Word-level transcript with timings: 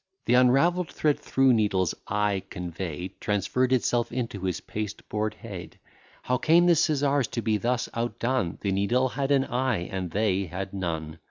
Th' 0.25 0.31
unravell'd 0.31 0.89
thread 0.91 1.19
through 1.19 1.53
needle's 1.53 1.93
eye 2.07 2.41
convey'd, 2.49 3.19
Transferr'd 3.21 3.71
itself 3.71 4.11
into 4.11 4.41
his 4.45 4.59
pasteboard 4.59 5.35
head. 5.35 5.77
How 6.23 6.39
came 6.39 6.65
the 6.65 6.73
scissars 6.75 7.27
to 7.27 7.43
be 7.43 7.57
thus 7.57 7.87
outdone? 7.93 8.57
The 8.61 8.71
needle 8.71 9.09
had 9.09 9.29
an 9.29 9.45
eye, 9.45 9.81
and 9.91 10.09
they 10.09 10.45
had 10.47 10.73
none. 10.73 11.19